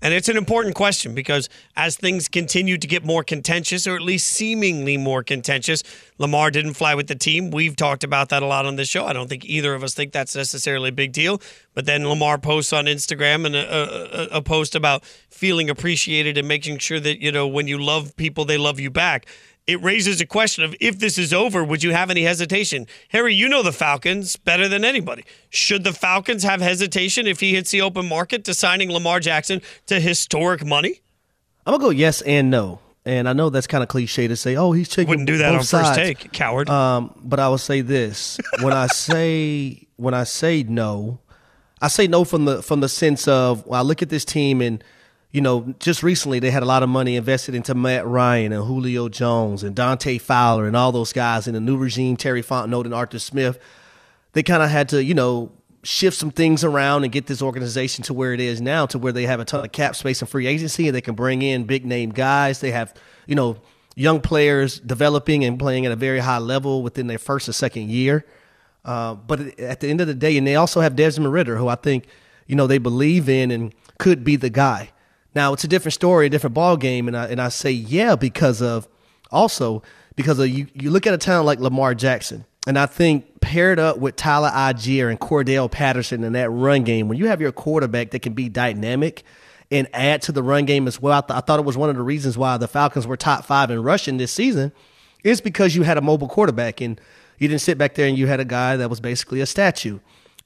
[0.00, 4.02] And it's an important question because as things continue to get more contentious, or at
[4.02, 5.82] least seemingly more contentious,
[6.16, 7.50] Lamar didn't fly with the team.
[7.50, 9.04] We've talked about that a lot on this show.
[9.04, 11.40] I don't think either of us think that's necessarily a big deal.
[11.74, 16.48] But then Lamar posts on Instagram and a, a, a post about feeling appreciated and
[16.48, 19.26] making sure that, you know, when you love people, they love you back
[19.66, 22.86] it raises a question of if this is over, would you have any hesitation?
[23.08, 25.24] Harry, you know the Falcons better than anybody.
[25.50, 29.60] Should the Falcons have hesitation if he hits the open market to signing Lamar Jackson
[29.86, 31.00] to historic money?
[31.66, 32.80] I'm gonna go yes and no.
[33.04, 35.54] And I know that's kind of cliche to say, "Oh, he's taking." Wouldn't do that
[35.54, 35.88] on sides.
[35.88, 36.68] first take, coward.
[36.68, 41.20] Um, but I will say this: when I say when I say no,
[41.80, 44.60] I say no from the from the sense of well, I look at this team
[44.60, 44.82] and
[45.36, 48.64] you know, just recently they had a lot of money invested into Matt Ryan and
[48.64, 52.86] Julio Jones and Dante Fowler and all those guys in the new regime, Terry Fontenot
[52.86, 53.58] and Arthur Smith.
[54.32, 58.02] They kind of had to, you know, shift some things around and get this organization
[58.04, 60.30] to where it is now, to where they have a ton of cap space and
[60.30, 62.60] free agency and they can bring in big name guys.
[62.60, 62.94] They have,
[63.26, 63.58] you know,
[63.94, 67.90] young players developing and playing at a very high level within their first or second
[67.90, 68.24] year.
[68.86, 71.68] Uh, but at the end of the day, and they also have Desmond Ridder, who
[71.68, 72.06] I think,
[72.46, 74.92] you know, they believe in and could be the guy.
[75.36, 78.16] Now it's a different story, a different ball game, and I and I say yeah
[78.16, 78.88] because of
[79.30, 79.82] also
[80.16, 80.66] because of you.
[80.72, 84.48] You look at a talent like Lamar Jackson, and I think paired up with Tyler
[84.48, 88.32] Allgeier and Cordarrelle Patterson in that run game, when you have your quarterback that can
[88.32, 89.24] be dynamic
[89.70, 91.90] and add to the run game as well, I, th- I thought it was one
[91.90, 94.72] of the reasons why the Falcons were top five in rushing this season,
[95.22, 96.98] is because you had a mobile quarterback and
[97.38, 99.98] you didn't sit back there and you had a guy that was basically a statue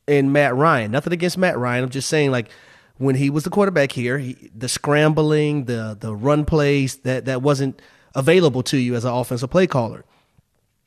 [0.09, 0.91] in Matt Ryan.
[0.91, 1.85] Nothing against Matt Ryan.
[1.85, 2.51] I'm just saying like
[3.01, 7.41] when he was the quarterback here, he, the scrambling, the the run plays that that
[7.41, 7.81] wasn't
[8.15, 10.05] available to you as an offensive play caller.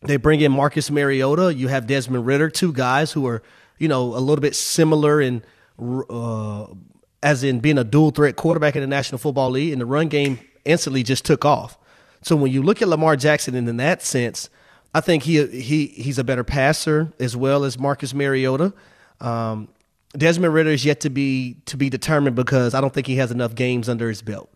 [0.04, 1.56] They bring in Marcus Mariota.
[1.56, 3.41] You have Desmond Ridder, two guys who are
[3.80, 5.43] you know a little bit similar in
[5.80, 6.67] uh,
[7.23, 10.08] as in being a dual threat quarterback in the National Football League, and the run
[10.08, 11.80] game instantly just took off.
[12.21, 14.52] So when you look at Lamar Jackson in, in that sense,
[14.93, 18.71] I think he he he's a better passer as well as Marcus Mariota.
[19.19, 19.69] Um,
[20.15, 23.32] Desmond Ridder is yet to be to be determined because I don't think he has
[23.32, 24.49] enough games under his belt.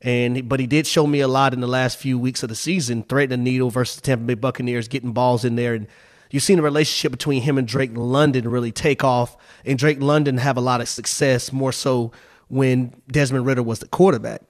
[0.00, 2.54] And but he did show me a lot in the last few weeks of the
[2.54, 5.86] season, threatening the needle versus the Tampa Bay Buccaneers, getting balls in there, and
[6.30, 10.38] you've seen the relationship between him and Drake London really take off, and Drake London
[10.38, 12.10] have a lot of success more so
[12.48, 14.42] when Desmond Ridder was the quarterback.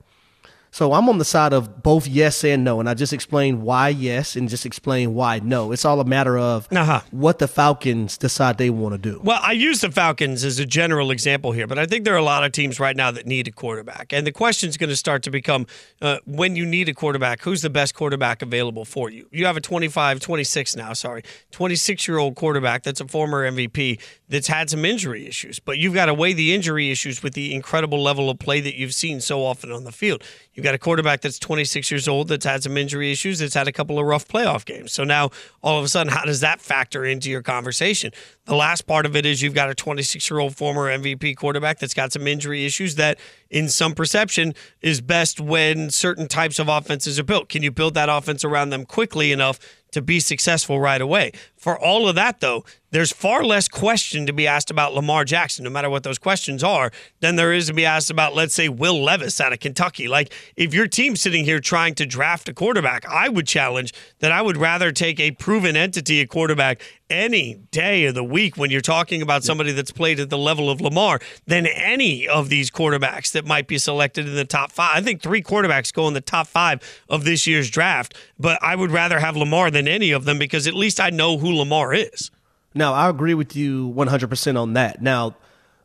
[0.73, 3.91] So I'm on the side of both yes and no, and I just explained why
[3.91, 5.71] yes and just explain why no.
[5.71, 7.03] It's all a matter of uh-huh.
[7.11, 9.21] what the Falcons decide they want to do.
[9.23, 12.19] Well, I use the Falcons as a general example here, but I think there are
[12.19, 14.89] a lot of teams right now that need a quarterback, and the question is going
[14.89, 15.67] to start to become
[16.01, 19.29] uh, when you need a quarterback, who's the best quarterback available for you?
[19.31, 24.01] You have a 25, 26 now, sorry, 26 year old quarterback that's a former MVP
[24.31, 27.55] that's had some injury issues, but you've got to weigh the injury issues with the
[27.55, 30.25] incredible level of play that you've seen so often on the field.
[30.55, 33.69] You've got a quarterback that's 26 years old that's had some injury issues, that's had
[33.69, 34.93] a couple of rough playoff games.
[34.93, 35.31] So now
[35.63, 38.13] all of a sudden, how does that factor into your conversation?
[38.45, 41.79] The last part of it is you've got a 26 year old former MVP quarterback
[41.79, 46.69] that's got some injury issues that, in some perception, is best when certain types of
[46.69, 47.49] offenses are built.
[47.49, 49.59] Can you build that offense around them quickly enough
[49.93, 51.33] to be successful right away?
[51.57, 55.65] For all of that, though, there's far less question to be asked about Lamar Jackson,
[55.65, 58.69] no matter what those questions are, than there is to be asked about, let's say,
[58.69, 60.09] Will Levis out of Kentucky.
[60.09, 64.31] Like, if your team's sitting here trying to draft a quarterback, I would challenge that
[64.31, 68.71] I would rather take a proven entity, a quarterback, any day of the week when
[68.71, 72.71] you're talking about somebody that's played at the level of Lamar than any of these
[72.71, 74.97] quarterbacks that might be selected in the top five.
[74.97, 78.77] I think three quarterbacks go in the top five of this year's draft, but I
[78.77, 81.95] would rather have Lamar than any of them because at least I know who Lamar
[81.95, 82.31] is.
[82.75, 85.03] Now, I agree with you 100% on that.
[85.03, 85.37] Now,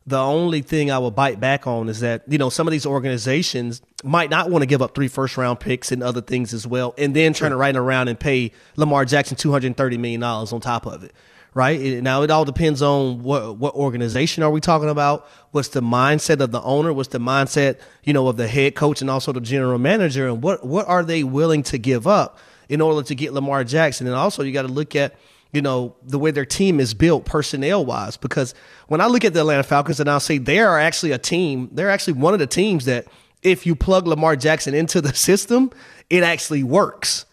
[0.08, 2.86] the only thing I will bite back on is that, you know, some of these
[2.86, 6.66] organizations might not want to give up three first round picks and other things as
[6.66, 7.58] well, and then turn sure.
[7.58, 11.12] right around and pay Lamar Jackson $230 million on top of it.
[11.52, 15.28] Right now, it all depends on what what organization are we talking about.
[15.50, 16.92] What's the mindset of the owner?
[16.92, 20.28] What's the mindset, you know, of the head coach and also the general manager?
[20.28, 24.06] And what what are they willing to give up in order to get Lamar Jackson?
[24.06, 25.16] And also, you got to look at
[25.52, 28.16] you know, the way their team is built personnel wise.
[28.16, 28.54] Because
[28.88, 31.70] when I look at the Atlanta Falcons and I'll say they are actually a team,
[31.72, 33.06] they're actually one of the teams that
[33.42, 35.70] if you plug Lamar Jackson into the system,
[36.10, 37.24] it actually works.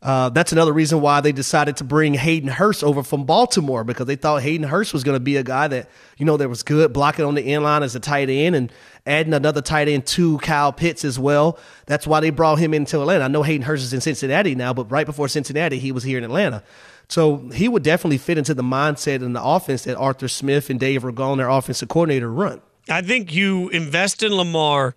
[0.00, 4.06] Uh, that's another reason why they decided to bring Hayden Hurst over from Baltimore because
[4.06, 5.88] they thought Hayden Hurst was going to be a guy that,
[6.18, 8.72] you know, that was good blocking on the end line as a tight end and
[9.06, 11.58] adding another tight end to Kyle Pitts as well.
[11.86, 13.24] That's why they brought him into Atlanta.
[13.24, 16.18] I know Hayden Hurst is in Cincinnati now, but right before Cincinnati, he was here
[16.18, 16.62] in Atlanta.
[17.08, 20.78] So he would definitely fit into the mindset and the offense that Arthur Smith and
[20.78, 22.60] Dave Ragone, their offensive coordinator, run.
[22.88, 24.94] I think you invest in Lamar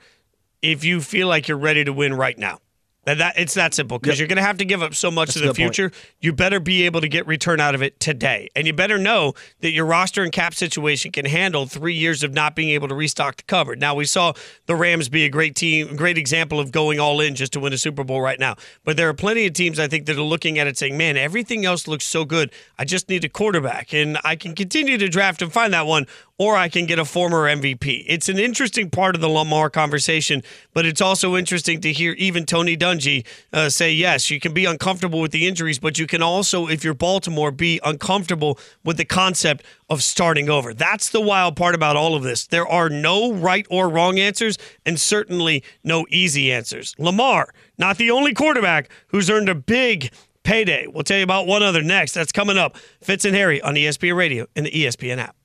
[0.62, 2.60] if you feel like you're ready to win right now.
[3.08, 4.20] And that it's that simple because yep.
[4.20, 5.90] you're going to have to give up so much That's in the future.
[5.90, 6.06] Point.
[6.20, 9.34] You better be able to get return out of it today, and you better know
[9.62, 12.96] that your roster and cap situation can handle three years of not being able to
[12.96, 13.80] restock the cupboard.
[13.80, 14.34] Now we saw
[14.68, 17.74] the Rams be a great team, great example of going all in just to win
[17.74, 18.56] a Super Bowl right now.
[18.84, 21.18] But there are plenty of teams I think that are looking at it saying, "Man,
[21.18, 22.52] everything else looks so good.
[22.78, 26.06] I just need a quarterback, and I can continue to draft and find that one,
[26.38, 28.04] or I can get a former MVP.
[28.08, 30.42] It's an interesting part of the Lamar conversation,
[30.74, 34.66] but it's also interesting to hear even Tony Dungy uh, say, yes, you can be
[34.66, 39.06] uncomfortable with the injuries, but you can also, if you're Baltimore, be uncomfortable with the
[39.06, 40.74] concept of starting over.
[40.74, 42.48] That's the wild part about all of this.
[42.48, 46.96] There are no right or wrong answers, and certainly no easy answers.
[46.98, 50.12] Lamar, not the only quarterback who's earned a big
[50.44, 50.88] payday.
[50.88, 52.14] We'll tell you about one other next.
[52.14, 52.78] That's coming up.
[53.02, 55.36] Fitz and Harry on ESPN Radio and the ESPN app.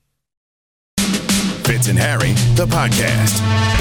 [1.64, 3.75] Fitz and Harry, the podcast.